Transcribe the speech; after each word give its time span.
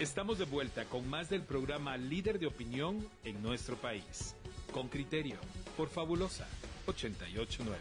Estamos 0.00 0.38
de 0.38 0.44
vuelta 0.44 0.84
con 0.86 1.08
más 1.08 1.30
del 1.30 1.42
programa 1.42 1.96
Líder 1.96 2.40
de 2.40 2.48
Opinión 2.48 3.08
en 3.22 3.40
nuestro 3.40 3.76
país. 3.76 4.34
Con 4.72 4.88
criterio, 4.88 5.36
por 5.76 5.88
Fabulosa 5.88 6.48
889. 6.86 7.78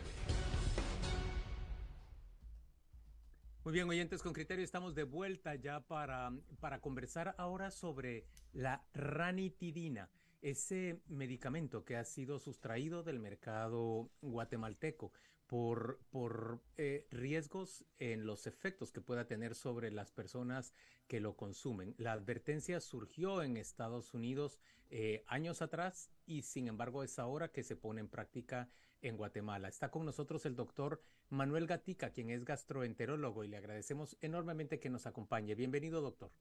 Muy 3.64 3.74
bien, 3.74 3.90
oyentes 3.90 4.22
con 4.22 4.32
criterio, 4.32 4.64
estamos 4.64 4.94
de 4.94 5.06
vuelta 5.06 5.56
ya 5.56 5.80
para, 5.80 6.32
para 6.60 6.80
conversar 6.82 7.34
ahora 7.40 7.72
sobre 7.72 8.28
la 8.52 8.86
ranitidina 8.94 10.08
ese 10.44 11.02
medicamento 11.08 11.84
que 11.84 11.96
ha 11.96 12.04
sido 12.04 12.38
sustraído 12.38 13.02
del 13.02 13.20
mercado 13.20 14.12
guatemalteco 14.22 15.14
por, 15.54 16.00
por 16.10 16.64
eh, 16.78 17.06
riesgos 17.12 17.86
en 18.00 18.26
los 18.26 18.48
efectos 18.48 18.92
que 18.92 19.02
pueda 19.02 19.28
tener 19.28 19.54
sobre 19.54 19.92
las 19.92 20.12
personas 20.12 20.74
que 21.06 21.20
lo 21.20 21.38
consumen. 21.38 21.94
La 22.00 22.14
advertencia 22.14 22.80
surgió 22.80 23.44
en 23.44 23.58
Estados 23.58 24.16
Unidos 24.16 24.60
eh, 24.90 25.24
años 25.28 25.62
atrás 25.62 26.10
y 26.26 26.42
sin 26.42 26.68
embargo 26.68 27.04
es 27.04 27.20
ahora 27.20 27.52
que 27.52 27.62
se 27.62 27.76
pone 27.76 28.02
en 28.02 28.08
práctica 28.08 28.68
en 29.04 29.16
Guatemala. 29.16 29.68
Está 29.68 29.92
con 29.92 30.08
nosotros 30.08 30.44
el 30.48 30.56
doctor 30.56 31.04
Manuel 31.30 31.68
Gatica, 31.68 32.10
quien 32.10 32.32
es 32.32 32.46
gastroenterólogo 32.46 33.44
y 33.44 33.48
le 33.48 33.58
agradecemos 33.58 34.18
enormemente 34.22 34.80
que 34.80 34.90
nos 34.90 35.06
acompañe. 35.06 35.54
Bienvenido, 35.54 36.02
doctor. 36.02 36.32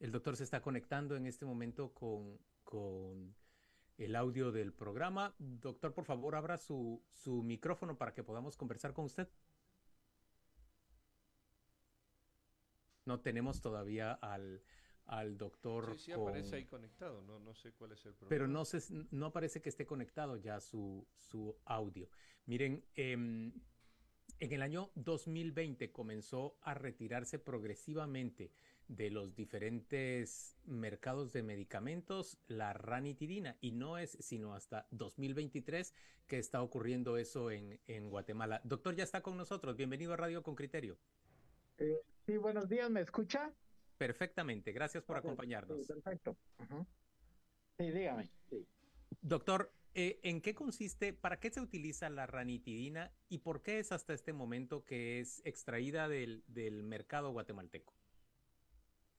El 0.00 0.12
doctor 0.12 0.36
se 0.36 0.44
está 0.44 0.60
conectando 0.60 1.16
en 1.16 1.26
este 1.26 1.46
momento 1.46 1.94
con, 1.94 2.38
con 2.62 3.34
el 4.04 4.16
audio 4.16 4.52
del 4.52 4.72
programa. 4.72 5.34
Doctor, 5.38 5.94
por 5.94 6.04
favor, 6.04 6.34
abra 6.34 6.58
su, 6.58 7.02
su 7.08 7.42
micrófono 7.42 7.96
para 7.96 8.12
que 8.12 8.24
podamos 8.24 8.56
conversar 8.56 8.92
con 8.92 9.04
usted. 9.04 9.28
No 13.04 13.20
tenemos 13.20 13.60
todavía 13.60 14.12
al, 14.12 14.62
al 15.06 15.36
doctor. 15.36 15.94
Sí, 15.94 16.06
sí 16.06 16.12
aparece 16.12 16.56
ahí 16.56 16.66
conectado, 16.66 17.22
no, 17.22 17.38
no 17.38 17.54
sé 17.54 17.72
cuál 17.72 17.92
es 17.92 18.04
el 18.06 18.14
problema. 18.14 18.28
Pero 18.28 18.48
no, 18.48 18.64
se, 18.64 18.80
no 19.10 19.32
parece 19.32 19.60
que 19.60 19.68
esté 19.68 19.86
conectado 19.86 20.36
ya 20.36 20.60
su, 20.60 21.06
su 21.16 21.56
audio. 21.64 22.08
Miren, 22.46 22.84
eh, 22.94 23.12
en 23.12 24.52
el 24.52 24.62
año 24.62 24.90
2020 24.96 25.92
comenzó 25.92 26.58
a 26.62 26.74
retirarse 26.74 27.38
progresivamente 27.38 28.52
de 28.96 29.10
los 29.10 29.34
diferentes 29.34 30.56
mercados 30.64 31.32
de 31.32 31.42
medicamentos 31.42 32.38
la 32.46 32.72
ranitidina 32.72 33.56
y 33.60 33.72
no 33.72 33.96
es 33.98 34.18
sino 34.20 34.54
hasta 34.54 34.86
2023 34.90 35.94
que 36.26 36.38
está 36.38 36.62
ocurriendo 36.62 37.16
eso 37.16 37.50
en, 37.50 37.80
en 37.86 38.10
Guatemala. 38.10 38.60
Doctor, 38.64 38.94
ya 38.94 39.04
está 39.04 39.22
con 39.22 39.36
nosotros. 39.36 39.76
Bienvenido 39.76 40.12
a 40.12 40.16
Radio 40.16 40.42
con 40.42 40.54
Criterio. 40.54 40.98
Eh, 41.78 42.00
sí, 42.26 42.36
buenos 42.36 42.68
días. 42.68 42.90
¿Me 42.90 43.00
escucha? 43.00 43.52
Perfectamente. 43.96 44.72
Gracias 44.72 45.02
por 45.04 45.16
acompañarnos. 45.16 45.78
Sí, 45.78 45.86
perfecto. 45.86 46.36
Sí, 47.78 47.90
dígame. 47.90 48.30
Sí. 48.50 48.66
Doctor, 49.20 49.72
eh, 49.94 50.20
¿En 50.22 50.40
qué 50.40 50.54
consiste, 50.54 51.12
para 51.12 51.38
qué 51.38 51.50
se 51.50 51.60
utiliza 51.60 52.08
la 52.08 52.26
ranitidina 52.26 53.12
y 53.28 53.38
por 53.38 53.62
qué 53.62 53.78
es 53.78 53.92
hasta 53.92 54.14
este 54.14 54.32
momento 54.32 54.84
que 54.84 55.20
es 55.20 55.42
extraída 55.44 56.08
del, 56.08 56.44
del 56.46 56.82
mercado 56.82 57.30
guatemalteco? 57.30 57.92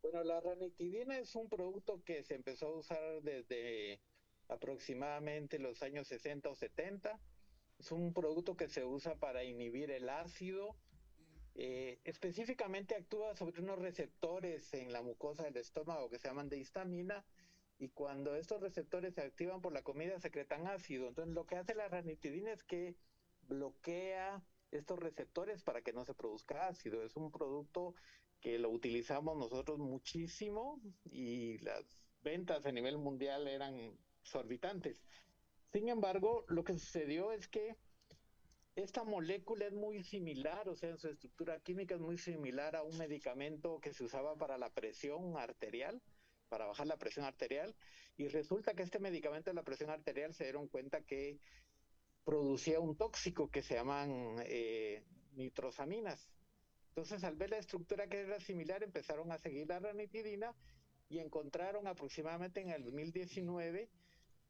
Bueno, 0.03 0.21
la 0.25 0.41
ranitidina 0.41 1.17
es 1.17 1.33
un 1.33 1.47
producto 1.47 2.03
que 2.03 2.23
se 2.23 2.35
empezó 2.35 2.67
a 2.67 2.77
usar 2.77 3.21
desde 3.21 4.01
aproximadamente 4.49 5.59
los 5.59 5.81
años 5.81 6.09
60 6.09 6.49
o 6.49 6.55
70. 6.55 7.21
Es 7.79 7.89
un 7.89 8.13
producto 8.13 8.57
que 8.57 8.67
se 8.67 8.83
usa 8.83 9.15
para 9.15 9.45
inhibir 9.45 9.91
el 9.91 10.09
ácido. 10.09 10.75
Eh, 11.55 12.01
específicamente 12.03 12.95
actúa 12.95 13.33
sobre 13.33 13.61
unos 13.61 13.79
receptores 13.79 14.73
en 14.73 14.91
la 14.91 15.01
mucosa 15.01 15.43
del 15.43 15.55
estómago 15.55 16.09
que 16.09 16.19
se 16.19 16.27
llaman 16.27 16.49
de 16.49 16.57
histamina 16.57 17.25
y 17.79 17.87
cuando 17.87 18.35
estos 18.35 18.59
receptores 18.59 19.13
se 19.13 19.21
activan 19.21 19.61
por 19.61 19.71
la 19.71 19.83
comida 19.83 20.19
secretan 20.19 20.67
ácido. 20.67 21.07
Entonces 21.07 21.33
lo 21.33 21.45
que 21.45 21.55
hace 21.55 21.75
la 21.75 21.87
ranitidina 21.87 22.51
es 22.51 22.63
que 22.63 22.97
bloquea 23.47 24.43
estos 24.71 24.99
receptores 24.99 25.63
para 25.63 25.81
que 25.81 25.93
no 25.93 26.03
se 26.03 26.13
produzca 26.13 26.67
ácido. 26.67 27.03
Es 27.03 27.15
un 27.15 27.31
producto 27.31 27.95
que 28.43 28.59
lo 28.59 28.69
utilizamos 28.69 29.37
nosotros 29.37 29.79
muchísimo 29.79 30.81
y 31.05 31.57
las 31.59 31.85
ventas 32.21 32.65
a 32.65 32.73
nivel 32.73 32.97
mundial 32.97 33.47
eran 33.47 33.97
exorbitantes. 34.21 35.01
Sin 35.71 35.87
embargo, 35.87 36.43
lo 36.49 36.65
que 36.65 36.73
sucedió 36.73 37.31
es 37.31 37.47
que 37.47 37.77
esta 38.75 39.05
molécula 39.05 39.65
es 39.65 39.73
muy 39.73 40.03
similar, 40.03 40.67
o 40.67 40.75
sea, 40.75 40.89
en 40.89 40.97
su 40.97 41.07
estructura 41.07 41.61
química 41.61 41.95
es 41.95 42.01
muy 42.01 42.17
similar 42.17 42.75
a 42.75 42.83
un 42.83 42.97
medicamento 42.97 43.79
que 43.79 43.93
se 43.93 44.03
usaba 44.03 44.35
para 44.35 44.57
la 44.57 44.69
presión 44.69 45.37
arterial, 45.37 46.01
para 46.49 46.65
bajar 46.65 46.87
la 46.87 46.97
presión 46.97 47.25
arterial 47.25 47.73
y 48.17 48.27
resulta 48.27 48.73
que 48.73 48.83
este 48.83 48.99
medicamento 48.99 49.51
de 49.51 49.55
la 49.55 49.63
presión 49.63 49.89
arterial 49.89 50.33
se 50.33 50.43
dieron 50.43 50.67
cuenta 50.67 51.01
que 51.01 51.39
producía 52.25 52.81
un 52.81 52.97
tóxico 52.97 53.49
que 53.49 53.63
se 53.63 53.75
llaman 53.75 54.35
eh, 54.45 55.05
nitrosaminas. 55.31 56.29
Entonces, 56.95 57.23
al 57.23 57.35
ver 57.35 57.49
la 57.49 57.57
estructura 57.57 58.05
que 58.05 58.19
era 58.19 58.39
similar, 58.39 58.83
empezaron 58.83 59.31
a 59.31 59.39
seguir 59.39 59.67
la 59.67 59.79
ranitidina 59.79 60.53
y 61.09 61.17
encontraron 61.17 61.87
aproximadamente 61.87 62.61
en 62.61 62.69
el 62.69 62.83
2019 62.83 63.89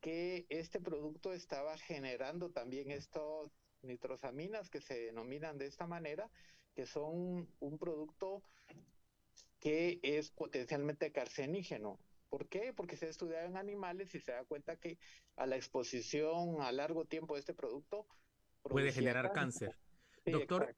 que 0.01 0.45
este 0.49 0.81
producto 0.81 1.31
estaba 1.31 1.77
generando 1.77 2.49
también 2.49 2.91
estos 2.91 3.49
nitrosaminas 3.81 4.69
que 4.69 4.81
se 4.81 4.99
denominan 5.05 5.57
de 5.57 5.67
esta 5.67 5.87
manera, 5.87 6.29
que 6.75 6.85
son 6.85 7.47
un 7.61 7.77
producto 7.77 8.43
que 9.61 10.01
es 10.03 10.29
potencialmente 10.31 11.13
carcenígeno. 11.13 11.97
¿Por 12.29 12.49
qué? 12.49 12.73
Porque 12.73 12.97
se 12.97 13.05
ha 13.05 13.09
estudiado 13.09 13.45
en 13.45 13.55
animales 13.55 14.13
y 14.15 14.19
se 14.19 14.33
da 14.33 14.43
cuenta 14.43 14.75
que 14.75 14.97
a 15.37 15.45
la 15.45 15.55
exposición 15.55 16.61
a 16.61 16.73
largo 16.73 17.05
tiempo 17.05 17.35
de 17.35 17.39
este 17.39 17.53
producto 17.53 18.05
puede 18.63 18.91
generar 18.91 19.31
cáncer. 19.31 19.77
Doctor, 20.25 20.75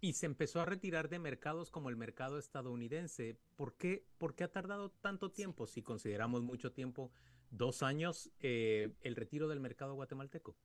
y 0.00 0.14
se 0.14 0.26
empezó 0.26 0.60
a 0.60 0.64
retirar 0.64 1.08
de 1.08 1.18
mercados 1.18 1.70
como 1.70 1.90
el 1.90 1.96
mercado 1.96 2.38
estadounidense. 2.38 3.36
¿Por 3.56 3.76
qué, 3.76 4.06
¿Por 4.18 4.34
qué 4.34 4.44
ha 4.44 4.52
tardado 4.52 4.90
tanto 4.90 5.30
tiempo, 5.30 5.66
si 5.66 5.82
consideramos 5.82 6.42
mucho 6.42 6.72
tiempo, 6.72 7.12
dos 7.50 7.82
años, 7.82 8.30
eh, 8.40 8.94
el 9.02 9.16
retiro 9.16 9.48
del 9.48 9.60
mercado 9.60 9.94
guatemalteco? 9.94 10.56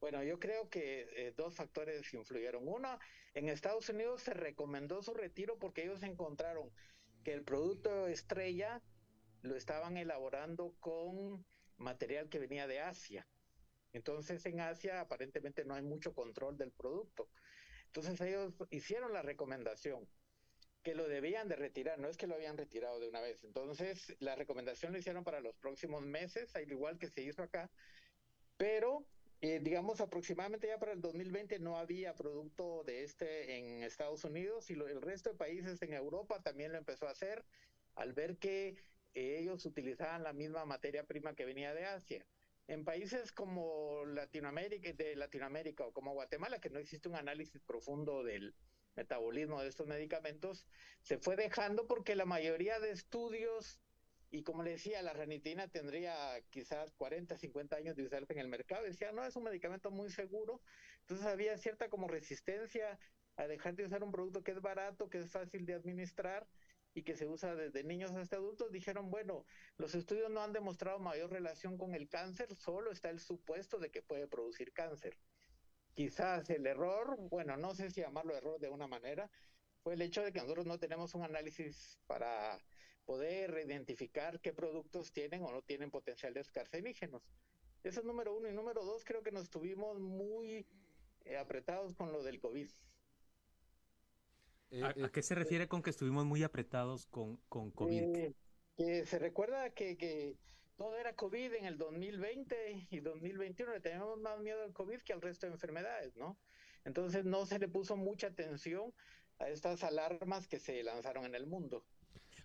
Bueno, 0.00 0.22
yo 0.22 0.38
creo 0.38 0.70
que 0.70 1.08
eh, 1.14 1.34
dos 1.36 1.54
factores 1.54 2.14
influyeron. 2.14 2.66
Uno, 2.66 2.98
en 3.34 3.48
Estados 3.48 3.88
Unidos 3.88 4.22
se 4.22 4.34
recomendó 4.34 5.02
su 5.02 5.14
retiro 5.14 5.58
porque 5.58 5.84
ellos 5.84 6.02
encontraron 6.02 6.70
que 7.24 7.34
el 7.34 7.42
producto 7.42 8.06
estrella 8.06 8.80
lo 9.42 9.56
estaban 9.56 9.96
elaborando 9.96 10.74
con 10.80 11.44
material 11.76 12.28
que 12.28 12.38
venía 12.38 12.66
de 12.66 12.80
Asia. 12.80 13.26
Entonces 13.92 14.46
en 14.46 14.60
Asia 14.60 15.00
aparentemente 15.00 15.64
no 15.64 15.74
hay 15.74 15.82
mucho 15.82 16.14
control 16.14 16.56
del 16.56 16.70
producto. 16.70 17.28
Entonces 17.92 18.20
ellos 18.20 18.54
hicieron 18.70 19.12
la 19.12 19.22
recomendación 19.22 20.08
que 20.82 20.94
lo 20.94 21.08
debían 21.08 21.48
de 21.48 21.56
retirar, 21.56 21.98
no 21.98 22.08
es 22.08 22.16
que 22.16 22.26
lo 22.26 22.36
habían 22.36 22.56
retirado 22.56 23.00
de 23.00 23.08
una 23.08 23.20
vez. 23.20 23.42
Entonces 23.42 24.16
la 24.20 24.36
recomendación 24.36 24.92
lo 24.92 24.98
hicieron 24.98 25.24
para 25.24 25.40
los 25.40 25.56
próximos 25.56 26.02
meses, 26.02 26.54
al 26.54 26.70
igual 26.70 26.98
que 26.98 27.08
se 27.08 27.22
hizo 27.22 27.42
acá, 27.42 27.70
pero 28.56 29.06
eh, 29.40 29.58
digamos, 29.60 30.00
aproximadamente 30.00 30.68
ya 30.68 30.78
para 30.78 30.92
el 30.92 31.00
2020 31.00 31.58
no 31.58 31.78
había 31.78 32.14
producto 32.14 32.84
de 32.84 33.02
este 33.02 33.56
en 33.56 33.82
Estados 33.82 34.22
Unidos 34.24 34.70
y 34.70 34.74
el 34.74 35.02
resto 35.02 35.30
de 35.30 35.36
países 35.36 35.82
en 35.82 35.94
Europa 35.94 36.40
también 36.42 36.72
lo 36.72 36.78
empezó 36.78 37.08
a 37.08 37.12
hacer 37.12 37.44
al 37.94 38.12
ver 38.12 38.36
que 38.36 38.76
eh, 39.14 39.38
ellos 39.40 39.66
utilizaban 39.66 40.22
la 40.22 40.32
misma 40.32 40.64
materia 40.64 41.04
prima 41.04 41.34
que 41.34 41.44
venía 41.44 41.74
de 41.74 41.86
Asia. 41.86 42.24
En 42.70 42.84
países 42.84 43.32
como 43.32 44.04
Latinoamérica, 44.04 44.92
de 44.92 45.16
Latinoamérica 45.16 45.84
o 45.84 45.92
como 45.92 46.12
Guatemala, 46.12 46.60
que 46.60 46.70
no 46.70 46.78
existe 46.78 47.08
un 47.08 47.16
análisis 47.16 47.60
profundo 47.62 48.22
del 48.22 48.54
metabolismo 48.94 49.60
de 49.60 49.66
estos 49.66 49.88
medicamentos, 49.88 50.68
se 51.02 51.18
fue 51.18 51.34
dejando 51.34 51.88
porque 51.88 52.14
la 52.14 52.26
mayoría 52.26 52.78
de 52.78 52.92
estudios 52.92 53.80
y 54.30 54.44
como 54.44 54.62
le 54.62 54.70
decía, 54.70 55.02
la 55.02 55.12
ranitina 55.12 55.66
tendría 55.66 56.40
quizás 56.50 56.92
40, 56.92 57.36
50 57.36 57.74
años 57.74 57.96
de 57.96 58.04
usarse 58.04 58.32
en 58.34 58.38
el 58.38 58.46
mercado. 58.46 58.84
Decía, 58.84 59.10
no, 59.10 59.24
es 59.24 59.34
un 59.34 59.42
medicamento 59.42 59.90
muy 59.90 60.08
seguro. 60.08 60.62
Entonces 61.00 61.26
había 61.26 61.58
cierta 61.58 61.88
como 61.88 62.06
resistencia 62.06 63.00
a 63.34 63.48
dejar 63.48 63.74
de 63.74 63.86
usar 63.86 64.04
un 64.04 64.12
producto 64.12 64.44
que 64.44 64.52
es 64.52 64.60
barato, 64.60 65.10
que 65.10 65.18
es 65.18 65.28
fácil 65.32 65.66
de 65.66 65.74
administrar 65.74 66.46
y 66.94 67.02
que 67.02 67.16
se 67.16 67.26
usa 67.26 67.54
desde 67.54 67.84
niños 67.84 68.12
hasta 68.12 68.36
adultos. 68.36 68.72
Dijeron, 68.72 69.10
bueno, 69.10 69.44
los 69.76 69.94
estudios 69.94 70.30
no 70.30 70.42
han 70.42 70.52
demostrado 70.52 70.98
mayor 70.98 71.30
relación 71.30 71.78
con 71.78 71.94
el 71.94 72.08
cáncer, 72.08 72.54
solo 72.54 72.90
está 72.90 73.10
el 73.10 73.20
supuesto 73.20 73.78
de 73.78 73.90
que 73.90 74.02
puede 74.02 74.26
producir 74.26 74.72
cáncer. 74.72 75.16
Quizás 75.94 76.48
el 76.50 76.66
error, 76.66 77.16
bueno, 77.28 77.56
no 77.56 77.74
sé 77.74 77.90
si 77.90 78.00
llamarlo 78.00 78.36
error 78.36 78.60
de 78.60 78.68
una 78.68 78.86
manera, 78.86 79.30
fue 79.82 79.94
el 79.94 80.02
hecho 80.02 80.22
de 80.22 80.32
que 80.32 80.40
nosotros 80.40 80.66
no 80.66 80.78
tenemos 80.78 81.14
un 81.14 81.22
análisis 81.22 81.98
para 82.06 82.58
poder 83.04 83.62
identificar 83.64 84.40
qué 84.40 84.52
productos 84.52 85.12
tienen 85.12 85.42
o 85.42 85.50
no 85.50 85.62
tienen 85.62 85.90
potenciales 85.90 86.50
carcenígenos. 86.50 87.22
Eso 87.82 88.00
es 88.00 88.06
número 88.06 88.36
uno. 88.36 88.48
Y 88.48 88.52
número 88.52 88.84
dos, 88.84 89.04
creo 89.04 89.22
que 89.22 89.32
nos 89.32 89.48
tuvimos 89.48 89.98
muy 89.98 90.66
eh, 91.24 91.36
apretados 91.36 91.94
con 91.94 92.12
lo 92.12 92.22
del 92.22 92.38
COVID. 92.40 92.68
Eh, 94.70 94.82
¿A, 94.84 95.10
qué 95.10 95.22
se 95.22 95.34
refiere 95.34 95.68
con 95.68 95.82
que 95.82 95.90
estuvimos 95.90 96.24
muy 96.24 96.42
apretados 96.42 97.06
con, 97.06 97.36
con 97.48 97.70
COVID? 97.70 98.32
que 98.76 99.04
se 99.04 99.18
recuerda 99.18 99.70
que, 99.70 99.96
que 99.98 100.38
todo 100.76 100.96
era 100.96 101.14
COVID 101.14 101.52
en 101.54 101.66
el 101.66 101.76
2020 101.76 102.88
y 102.90 103.00
2021, 103.00 103.72
le 103.72 103.80
teníamos 103.80 104.18
más 104.20 104.40
miedo 104.40 104.62
al 104.62 104.72
COVID 104.72 105.00
que 105.02 105.12
al 105.12 105.20
resto 105.20 105.46
de 105.46 105.52
enfermedades, 105.52 106.16
¿no? 106.16 106.38
Entonces 106.84 107.26
no 107.26 107.44
se 107.44 107.58
le 107.58 107.68
puso 107.68 107.96
mucha 107.96 108.28
atención 108.28 108.94
a 109.38 109.48
estas 109.50 109.84
alarmas 109.84 110.48
que 110.48 110.58
se 110.58 110.82
lanzaron 110.82 111.26
en 111.26 111.34
el 111.34 111.46
mundo. 111.46 111.84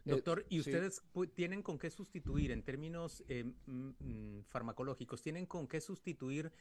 Doctor, 0.04 0.46
¿y 0.50 0.60
ustedes 0.60 1.02
tienen 1.34 1.64
con 1.64 1.80
qué 1.80 1.90
sustituir 1.90 2.52
en 2.52 2.64
términos 2.64 3.24
eh, 3.28 3.46
mm, 3.66 3.90
mm, 4.00 4.44
farmacológicos? 4.44 5.22
¿Tienen 5.22 5.46
con 5.46 5.68
qué 5.68 5.80
sustituir 5.80 6.52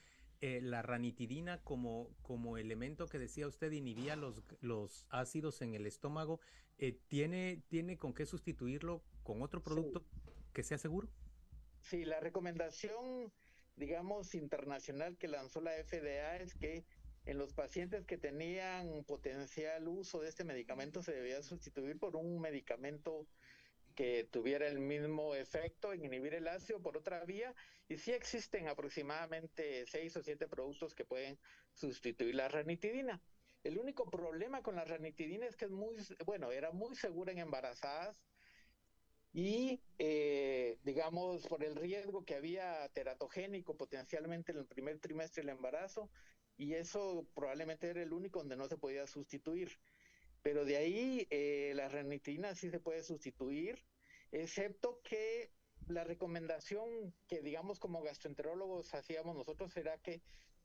eh, 0.46 0.60
la 0.60 0.82
ranitidina 0.82 1.62
como, 1.62 2.14
como 2.20 2.58
elemento 2.58 3.06
que 3.06 3.18
decía 3.18 3.46
usted 3.46 3.72
inhibía 3.72 4.14
los, 4.14 4.42
los 4.60 5.06
ácidos 5.08 5.62
en 5.62 5.72
el 5.74 5.86
estómago? 5.86 6.38
Eh, 6.76 6.98
¿tiene, 7.08 7.62
¿Tiene 7.68 7.96
con 7.96 8.12
qué 8.12 8.26
sustituirlo 8.26 9.02
con 9.22 9.40
otro 9.40 9.62
producto 9.62 10.04
que 10.52 10.62
sea 10.62 10.76
seguro? 10.76 11.08
Sí, 11.80 12.04
la 12.04 12.20
recomendación, 12.20 13.32
digamos, 13.76 14.34
internacional 14.34 15.16
que 15.16 15.28
lanzó 15.28 15.62
la 15.62 15.70
FDA 15.82 16.36
es 16.36 16.54
que 16.54 16.84
en 17.24 17.38
los 17.38 17.54
pacientes 17.54 18.04
que 18.04 18.18
tenían 18.18 19.02
potencial 19.04 19.88
uso 19.88 20.20
de 20.20 20.28
este 20.28 20.44
medicamento 20.44 21.02
se 21.02 21.12
debía 21.12 21.42
sustituir 21.42 21.98
por 21.98 22.16
un 22.16 22.38
medicamento 22.38 23.26
que 23.94 24.24
tuviera 24.24 24.66
el 24.66 24.80
mismo 24.80 25.34
efecto 25.34 25.92
en 25.92 26.04
inhibir 26.04 26.34
el 26.34 26.48
ácido 26.48 26.80
por 26.82 26.96
otra 26.96 27.24
vía 27.24 27.54
y 27.88 27.96
sí 27.96 28.12
existen 28.12 28.68
aproximadamente 28.68 29.86
seis 29.86 30.16
o 30.16 30.22
siete 30.22 30.48
productos 30.48 30.94
que 30.94 31.04
pueden 31.04 31.38
sustituir 31.72 32.34
la 32.34 32.48
ranitidina. 32.48 33.22
El 33.62 33.78
único 33.78 34.10
problema 34.10 34.62
con 34.62 34.76
la 34.76 34.84
ranitidina 34.84 35.46
es 35.46 35.56
que 35.56 35.66
es 35.66 35.70
muy, 35.70 35.96
bueno, 36.26 36.52
era 36.52 36.70
muy 36.70 36.94
segura 36.96 37.32
en 37.32 37.38
embarazadas 37.38 38.16
y, 39.32 39.80
eh, 39.98 40.78
digamos, 40.84 41.48
por 41.48 41.64
el 41.64 41.74
riesgo 41.74 42.24
que 42.24 42.36
había 42.36 42.88
teratogénico 42.90 43.76
potencialmente 43.76 44.52
en 44.52 44.58
el 44.58 44.66
primer 44.66 45.00
trimestre 45.00 45.42
del 45.42 45.56
embarazo, 45.56 46.08
y 46.56 46.74
eso 46.74 47.26
probablemente 47.34 47.90
era 47.90 48.00
el 48.00 48.12
único 48.12 48.38
donde 48.38 48.56
no 48.56 48.68
se 48.68 48.76
podía 48.76 49.08
sustituir. 49.08 49.76
Pero 50.44 50.66
de 50.66 50.76
ahí 50.76 51.26
eh, 51.30 51.72
la 51.74 51.88
ranitidina 51.88 52.54
sí 52.54 52.68
se 52.68 52.78
puede 52.78 53.02
sustituir, 53.02 53.82
excepto 54.30 55.00
que 55.02 55.50
la 55.86 56.04
recomendación 56.04 57.14
que 57.26 57.40
digamos 57.40 57.80
como 57.80 58.02
gastroenterólogos 58.02 58.92
hacíamos 58.92 59.34
nosotros 59.34 59.74
era 59.78 59.96
que 60.02 60.20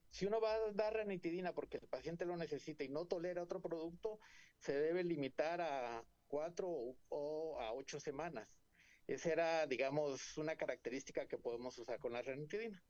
si 0.09 0.25
uno 0.25 0.41
va 0.41 0.53
a 0.53 0.71
dar 0.73 0.95
ranitidina 0.95 1.53
porque 1.53 1.77
el 1.77 1.87
paciente 1.87 2.25
lo 2.25 2.35
necesita 2.35 2.83
y 2.83 2.89
no 2.89 3.05
tolera 3.05 3.41
otro 3.41 3.61
producto, 3.61 4.19
se 4.57 4.77
debe 4.77 5.01
limitar 5.05 5.61
a 5.61 6.03
cuatro 6.27 6.67
o 7.07 7.57
a 7.61 7.71
ocho 7.71 8.01
semanas. 8.01 8.49
Esa 9.07 9.31
era, 9.31 9.65
digamos, 9.65 10.37
una 10.37 10.57
característica 10.57 11.25
que 11.25 11.37
podemos 11.37 11.77
usar 11.79 11.99
con 11.99 12.11
la 12.11 12.21
ranitidina. 12.21 12.83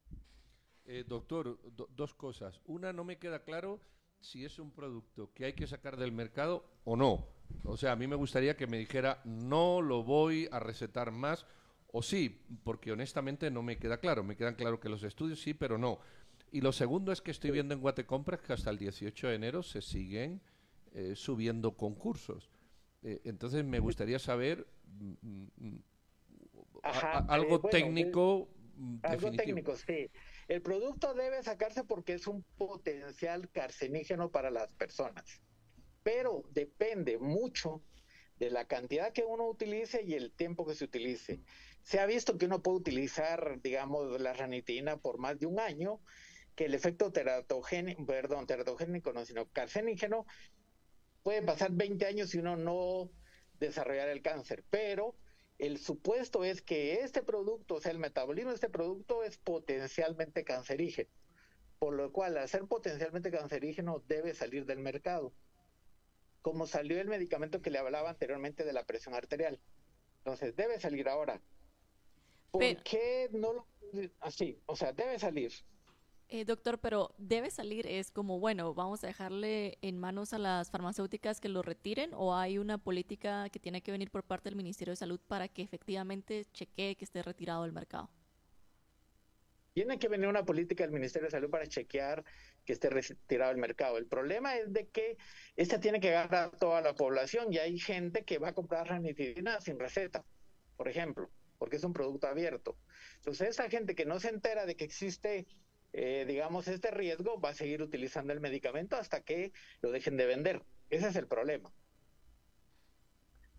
Eh, 0.85 1.03
doctor, 1.05 1.59
dos 1.91 2.15
cosas. 2.15 2.59
Una, 2.65 2.93
no 2.93 3.03
me 3.03 3.19
queda 3.19 3.43
claro 3.43 3.79
si 4.21 4.45
es 4.45 4.59
un 4.59 4.71
producto 4.71 5.31
que 5.33 5.45
hay 5.45 5.53
que 5.53 5.67
sacar 5.67 5.97
del 5.97 6.11
mercado 6.11 6.65
o 6.83 6.95
no. 6.95 7.25
O 7.63 7.77
sea, 7.77 7.93
a 7.93 7.95
mí 7.95 8.07
me 8.07 8.15
gustaría 8.15 8.55
que 8.55 8.67
me 8.67 8.77
dijera, 8.77 9.21
no 9.25 9.81
lo 9.81 10.03
voy 10.03 10.47
a 10.51 10.59
recetar 10.59 11.11
más, 11.11 11.45
o 11.91 12.01
sí, 12.01 12.41
porque 12.63 12.91
honestamente 12.91 13.49
no 13.49 13.63
me 13.63 13.77
queda 13.77 13.99
claro. 13.99 14.23
Me 14.23 14.35
quedan 14.35 14.55
claro 14.55 14.79
que 14.79 14.89
los 14.89 15.03
estudios 15.03 15.41
sí, 15.41 15.53
pero 15.53 15.77
no. 15.77 15.99
Y 16.51 16.61
lo 16.61 16.71
segundo 16.71 17.11
es 17.11 17.21
que 17.21 17.31
estoy 17.31 17.51
viendo 17.51 17.73
en 17.73 17.81
Guatecompras 17.81 18.41
que 18.41 18.53
hasta 18.53 18.69
el 18.69 18.77
18 18.77 19.27
de 19.27 19.35
enero 19.35 19.63
se 19.63 19.81
siguen 19.81 20.41
eh, 20.93 21.13
subiendo 21.15 21.75
concursos. 21.75 22.49
Eh, 23.03 23.21
entonces 23.23 23.63
me 23.63 23.79
gustaría 23.79 24.19
saber 24.19 24.67
mm, 24.85 25.13
mm, 25.21 25.47
mm, 25.57 25.83
algo 27.27 27.59
técnico. 27.61 28.49
algo 29.03 29.31
técnico, 29.31 29.75
sí. 29.75 30.09
El 30.49 30.63
producto 30.63 31.13
debe 31.13 31.43
sacarse 31.43 31.83
porque 31.83 32.13
es 32.13 32.25
un 32.25 32.41
potencial 32.57 33.51
carcenígeno 33.51 34.31
para 34.31 34.49
las 34.49 34.67
personas, 34.69 35.43
pero 36.01 36.43
depende 36.49 37.19
mucho 37.19 37.83
de 38.39 38.49
la 38.49 38.65
cantidad 38.65 39.13
que 39.13 39.23
uno 39.23 39.47
utilice 39.47 40.01
y 40.03 40.15
el 40.15 40.31
tiempo 40.33 40.65
que 40.65 40.73
se 40.73 40.85
utilice. 40.85 41.43
Se 41.83 41.99
ha 41.99 42.07
visto 42.07 42.39
que 42.39 42.47
uno 42.47 42.63
puede 42.63 42.77
utilizar, 42.77 43.61
digamos, 43.61 44.19
la 44.19 44.33
ranitina 44.33 44.97
por 44.97 45.19
más 45.19 45.37
de 45.37 45.45
un 45.45 45.59
año, 45.59 46.01
que 46.55 46.65
el 46.65 46.73
efecto 46.73 47.11
teratogénico, 47.11 48.07
perdón, 48.07 48.47
teratogénico 48.47 49.13
no, 49.13 49.25
sino 49.25 49.47
carcenígeno, 49.49 50.25
puede 51.21 51.43
pasar 51.43 51.73
20 51.73 52.07
años 52.07 52.31
si 52.31 52.39
uno 52.39 52.57
no 52.57 53.11
desarrollar 53.59 54.09
el 54.09 54.23
cáncer, 54.23 54.63
pero 54.71 55.15
el 55.59 55.77
supuesto 55.77 56.45
es 56.45 56.61
que 56.61 57.01
este 57.01 57.21
producto, 57.21 57.75
o 57.75 57.81
sea, 57.81 57.91
el 57.91 57.99
metabolismo 57.99 58.49
de 58.49 58.55
este 58.55 58.69
producto 58.69 59.23
es 59.23 59.37
potencialmente 59.37 60.45
cancerígeno, 60.45 61.09
por 61.79 61.93
lo 61.93 62.11
cual 62.13 62.37
al 62.37 62.47
ser 62.47 62.65
potencialmente 62.65 63.29
cancerígeno 63.29 64.01
debe 64.07 64.33
salir 64.33 64.65
del 64.65 64.79
mercado, 64.79 65.33
como 66.41 66.65
salió 66.65 66.99
el 66.99 67.09
medicamento 67.09 67.61
que 67.61 67.71
le 67.71 67.77
hablaba 67.77 68.09
anteriormente 68.09 68.63
de 68.63 68.71
la 68.71 68.85
presión 68.85 69.13
arterial. 69.13 69.59
Entonces, 70.19 70.55
debe 70.55 70.79
salir 70.79 71.09
ahora. 71.09 71.41
¿Por 72.51 72.83
qué 72.83 73.29
no 73.31 73.53
lo... 73.53 73.67
Así, 74.21 74.61
o 74.65 74.77
sea, 74.77 74.93
debe 74.93 75.19
salir. 75.19 75.51
Eh, 76.31 76.45
doctor, 76.45 76.77
pero 76.77 77.15
debe 77.17 77.49
salir, 77.49 77.87
es 77.87 78.11
como, 78.11 78.39
bueno, 78.39 78.75
vamos 78.75 79.03
a 79.03 79.07
dejarle 79.07 79.79
en 79.81 79.97
manos 79.97 80.31
a 80.31 80.37
las 80.37 80.69
farmacéuticas 80.69 81.41
que 81.41 81.49
lo 81.49 81.63
retiren 81.63 82.11
o 82.13 82.35
hay 82.35 82.59
una 82.59 82.77
política 82.77 83.49
que 83.49 83.57
tiene 83.57 83.81
que 83.81 83.91
venir 83.91 84.11
por 84.11 84.23
parte 84.23 84.47
del 84.47 84.55
Ministerio 84.55 84.91
de 84.91 84.97
Salud 84.97 85.19
para 85.27 85.47
que 85.47 85.63
efectivamente 85.63 86.45
chequee 86.53 86.95
que 86.95 87.05
esté 87.05 87.23
retirado 87.23 87.63
del 87.63 87.71
mercado. 87.71 88.11
Tiene 89.73 89.97
que 89.97 90.07
venir 90.07 90.27
una 90.27 90.45
política 90.45 90.83
del 90.83 90.93
Ministerio 90.93 91.25
de 91.25 91.31
Salud 91.31 91.49
para 91.49 91.65
chequear 91.65 92.23
que 92.63 92.73
esté 92.73 92.91
retirado 92.91 93.49
del 93.49 93.59
mercado. 93.59 93.97
El 93.97 94.05
problema 94.05 94.55
es 94.55 94.71
de 94.71 94.87
que 94.87 95.17
esta 95.55 95.79
tiene 95.79 95.99
que 95.99 96.09
llegar 96.09 96.35
a 96.35 96.51
toda 96.51 96.81
la 96.81 96.93
población 96.93 97.51
y 97.51 97.57
hay 97.57 97.79
gente 97.79 98.23
que 98.23 98.37
va 98.37 98.49
a 98.49 98.53
comprar 98.53 98.87
ranitidina 98.87 99.59
sin 99.61 99.79
receta, 99.79 100.23
por 100.77 100.89
ejemplo, 100.89 101.31
porque 101.57 101.77
es 101.77 101.83
un 101.83 101.93
producto 101.93 102.27
abierto. 102.27 102.77
Entonces, 103.15 103.49
esa 103.49 103.67
gente 103.67 103.95
que 103.95 104.05
no 104.05 104.19
se 104.19 104.29
entera 104.29 104.67
de 104.67 104.75
que 104.75 104.85
existe 104.85 105.47
eh, 105.93 106.25
digamos, 106.27 106.67
este 106.67 106.91
riesgo 106.91 107.39
va 107.39 107.49
a 107.49 107.53
seguir 107.53 107.81
utilizando 107.81 108.33
el 108.33 108.39
medicamento 108.39 108.95
hasta 108.95 109.21
que 109.21 109.51
lo 109.81 109.91
dejen 109.91 110.17
de 110.17 110.25
vender. 110.25 110.63
Ese 110.89 111.07
es 111.07 111.15
el 111.15 111.27
problema. 111.27 111.71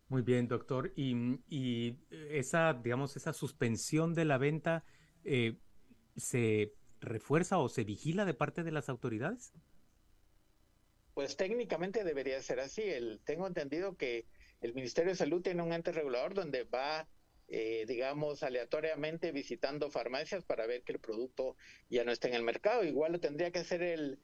Muy 0.08 0.22
bien, 0.22 0.48
doctor. 0.48 0.92
Y, 0.96 1.96
esa, 2.10 2.74
digamos, 2.74 3.16
esa 3.16 3.32
suspensión 3.32 4.14
de 4.14 4.24
la 4.24 4.38
venta 4.38 4.84
eh, 5.24 5.58
se 6.16 6.74
refuerza 7.00 7.58
o 7.58 7.68
se 7.68 7.84
vigila 7.84 8.24
de 8.24 8.34
parte 8.34 8.62
de 8.62 8.72
las 8.72 8.88
autoridades? 8.88 9.52
Pues 11.14 11.36
técnicamente 11.36 12.04
debería 12.04 12.40
ser 12.42 12.60
así. 12.60 12.82
El, 12.82 13.20
tengo 13.24 13.46
entendido 13.46 13.96
que 13.96 14.26
el 14.60 14.74
Ministerio 14.74 15.10
de 15.10 15.16
Salud 15.16 15.42
tiene 15.42 15.62
un 15.62 15.72
ente 15.72 15.92
regulador 15.92 16.34
donde 16.34 16.64
va 16.64 17.08
eh, 17.52 17.84
digamos, 17.88 18.44
aleatoriamente 18.44 19.32
visitando 19.32 19.90
farmacias 19.90 20.44
para 20.44 20.66
ver 20.66 20.82
que 20.82 20.92
el 20.92 21.00
producto 21.00 21.56
ya 21.88 22.04
no 22.04 22.12
está 22.12 22.28
en 22.28 22.34
el 22.34 22.44
mercado. 22.44 22.84
Igual 22.84 23.10
lo 23.10 23.18
tendría 23.20 23.50
que 23.50 23.58
hacer 23.58 23.82
el, 23.82 24.18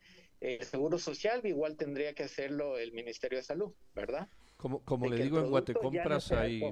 Seguro 0.61 0.99
Social, 0.99 1.45
igual 1.45 1.76
tendría 1.76 2.14
que 2.14 2.23
hacerlo 2.23 2.78
el 2.78 2.92
Ministerio 2.92 3.38
de 3.38 3.42
Salud, 3.42 3.73
¿verdad? 3.95 4.28
Como, 4.56 4.85
como 4.85 5.09
le 5.09 5.16
digo, 5.25 5.40
en 5.40 5.50
Guatecompras 5.50 6.30
hay... 6.30 6.62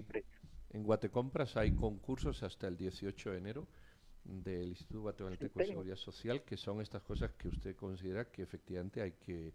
En 0.70 0.82
Guatecompras 0.82 1.56
hay 1.56 1.72
concursos 1.72 2.42
hasta 2.42 2.68
el 2.68 2.76
18 2.76 3.30
de 3.32 3.38
enero 3.38 3.68
del 4.24 4.68
Instituto 4.68 5.00
Guatemalteco 5.00 5.58
de 5.58 5.66
Seguridad 5.66 5.96
Social, 5.96 6.42
que 6.42 6.56
son 6.56 6.80
estas 6.80 7.02
cosas 7.02 7.32
que 7.32 7.48
usted 7.48 7.74
considera 7.74 8.30
que 8.30 8.42
efectivamente 8.42 9.00
hay 9.00 9.12
que 9.12 9.54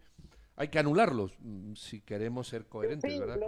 hay 0.59 0.67
que 0.67 0.77
anularlos 0.77 1.31
mm, 1.39 1.73
si 1.75 2.01
queremos 2.01 2.49
ser 2.49 2.65
coherentes, 2.65 3.17
¿verdad? 3.17 3.39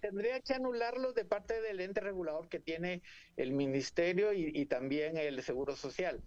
tendría 0.00 0.40
que 0.40 0.54
anularlos 0.54 1.14
de 1.14 1.26
parte 1.26 1.60
del 1.60 1.78
ente 1.80 2.00
regulador 2.00 2.48
que 2.48 2.58
tiene 2.58 3.02
el 3.36 3.52
ministerio 3.52 4.32
y, 4.32 4.64
también 4.64 5.18
el 5.18 5.42
Seguro 5.42 5.76
Social. 5.76 6.22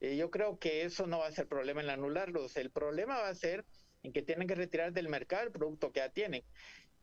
Eh, 0.00 0.16
yo 0.16 0.30
creo 0.30 0.58
que 0.58 0.82
eso 0.82 1.06
no 1.06 1.20
va 1.20 1.26
a 1.26 1.32
ser 1.32 1.48
problema 1.48 1.82
en 1.82 1.88
anularlos. 1.88 2.56
El 2.58 2.70
problema 2.70 3.16
va 3.16 3.30
a 3.30 3.34
ser 3.34 3.64
en 4.02 4.12
que 4.12 4.22
tienen 4.22 4.46
que 4.46 4.54
retirar 4.54 4.92
del 4.92 5.08
mercado 5.08 5.44
el 5.44 5.52
producto 5.52 5.90
que 5.90 6.00
ya 6.00 6.10
tienen 6.10 6.44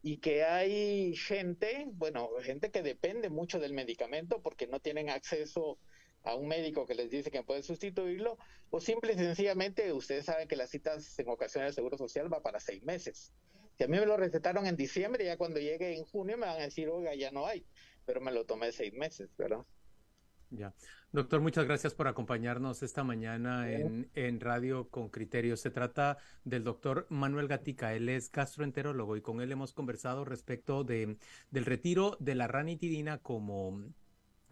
y 0.04 0.18
que 0.18 0.44
hay 0.44 1.16
gente, 1.16 1.86
bueno, 1.94 2.30
gente 2.44 2.70
que 2.70 2.84
depende 2.84 3.32
mucho 3.32 3.60
del 3.60 3.74
medicamento 3.74 4.44
porque 4.44 4.68
no 4.68 4.80
tienen 4.80 5.10
acceso 5.10 5.80
a 6.26 6.36
un 6.36 6.48
médico 6.48 6.86
que 6.86 6.96
les 6.96 7.10
dice 7.10 7.32
que 7.32 7.44
puede 7.44 7.64
sustituirlo, 7.64 8.38
o 8.72 8.82
simple 8.82 9.14
y 9.14 9.16
sencillamente 9.16 9.94
ustedes 9.94 10.26
saben 10.26 10.48
que 10.48 10.56
las 10.56 10.70
citas 10.70 11.18
en 11.20 11.30
ocasiones 11.30 11.72
de 11.72 11.76
Seguro 11.76 11.98
Social 11.98 12.32
va 12.32 12.42
para 12.42 12.60
seis 12.60 12.84
meses. 12.84 13.32
Si 13.78 13.84
a 13.84 13.88
mí 13.88 14.00
me 14.00 14.06
lo 14.06 14.18
recetaron 14.18 14.66
en 14.66 14.76
diciembre, 14.76 15.26
ya 15.26 15.38
cuando 15.38 15.60
llegue 15.60 15.96
en 15.96 16.04
junio 16.06 16.38
me 16.38 16.48
van 16.48 16.60
a 16.60 16.64
decir, 16.64 16.90
oiga, 16.90 17.14
ya 17.14 17.32
no 17.32 17.46
hay, 17.46 17.66
pero 18.06 18.22
me 18.22 18.32
lo 18.32 18.46
tomé 18.46 18.72
seis 18.72 18.94
meses, 18.94 19.30
¿verdad? 19.38 19.66
Ya. 20.50 20.74
Doctor, 21.12 21.42
muchas 21.42 21.66
gracias 21.66 21.94
por 21.94 22.08
acompañarnos 22.08 22.84
esta 22.84 23.04
mañana 23.04 23.72
en, 23.72 24.10
en, 24.16 24.40
Radio 24.40 24.90
con 24.90 25.10
Criterio. 25.10 25.58
Se 25.58 25.70
trata 25.70 26.18
del 26.44 26.64
doctor 26.64 27.08
Manuel 27.10 27.48
Gatica. 27.48 27.94
Él 27.94 28.10
es 28.10 28.32
gastroenterólogo 28.32 29.16
y 29.16 29.22
con 29.22 29.42
él 29.42 29.52
hemos 29.52 29.74
conversado 29.74 30.26
respecto 30.26 30.84
de, 30.84 31.18
del 31.52 31.66
retiro 31.66 32.18
de 32.20 32.36
la 32.36 32.48
ranitidina 32.48 33.18
como, 33.18 33.82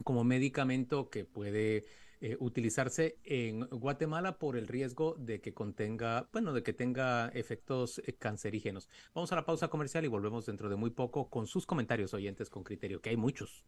como 0.03 0.23
medicamento 0.23 1.09
que 1.09 1.25
puede 1.25 1.85
eh, 2.21 2.37
utilizarse 2.39 3.17
en 3.25 3.65
Guatemala 3.67 4.37
por 4.37 4.55
el 4.55 4.67
riesgo 4.67 5.15
de 5.17 5.41
que 5.41 5.53
contenga, 5.53 6.29
bueno, 6.31 6.53
de 6.53 6.63
que 6.63 6.71
tenga 6.71 7.27
efectos 7.29 8.01
eh, 8.05 8.13
cancerígenos. 8.13 8.87
Vamos 9.13 9.31
a 9.33 9.35
la 9.35 9.43
pausa 9.43 9.67
comercial 9.67 10.05
y 10.05 10.07
volvemos 10.07 10.45
dentro 10.45 10.69
de 10.69 10.77
muy 10.77 10.91
poco 10.91 11.29
con 11.29 11.47
sus 11.47 11.65
comentarios 11.65 12.13
oyentes 12.13 12.49
con 12.49 12.63
criterio, 12.63 13.01
que 13.01 13.09
hay 13.09 13.17
muchos. 13.17 13.65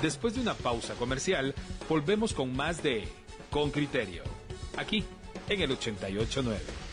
Después 0.00 0.34
de 0.34 0.40
una 0.40 0.54
pausa 0.54 0.94
comercial, 0.94 1.54
volvemos 1.88 2.32
con 2.32 2.56
más 2.56 2.82
de 2.82 3.04
Con 3.50 3.70
Criterio, 3.70 4.22
aquí 4.76 5.04
en 5.48 5.60
el 5.60 5.70
889. 5.70 6.83